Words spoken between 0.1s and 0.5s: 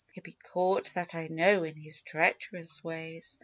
He'll be